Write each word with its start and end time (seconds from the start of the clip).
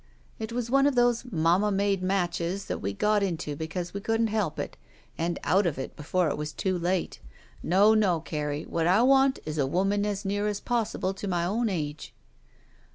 It 0.39 0.51
was 0.51 0.71
one 0.71 0.87
of 0.87 0.95
those 0.95 1.25
mamma 1.31 1.71
made 1.71 2.01
matches 2.01 2.65
that 2.65 2.79
we 2.79 2.91
got 2.91 3.21
into 3.21 3.55
because 3.55 3.93
we 3.93 4.01
couldn't 4.01 4.29
help 4.29 4.57
it 4.57 4.75
and 5.15 5.37
out 5.43 5.67
of 5.67 5.77
it 5.77 5.95
before 5.95 6.27
it 6.27 6.39
was 6.39 6.53
too 6.53 6.75
late. 6.75 7.19
No, 7.61 7.93
no, 7.93 8.19
Carrie, 8.19 8.63
what 8.65 8.87
I 8.87 9.03
want 9.03 9.37
is 9.45 9.59
a 9.59 9.67
woman 9.67 10.03
as 10.07 10.25
near 10.25 10.47
as 10.47 10.59
possible 10.59 11.13
to 11.13 11.27
my 11.27 11.45
own 11.45 11.69
age." 11.69 12.15